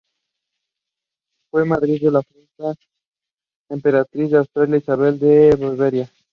Fue 1.51 1.63
madrina 1.63 1.99
de 2.01 2.09
la 2.11 2.23
futura 2.23 2.73
emperatriz 3.69 4.31
de 4.31 4.37
Austria 4.39 4.77
Isabel 4.77 5.19
de 5.19 5.55
Baviera. 5.75 6.09